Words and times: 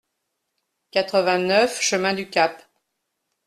quatre-vingt-neuf 0.89 1.79
chemin 1.79 2.15
du 2.15 2.27
Cap 2.27 2.63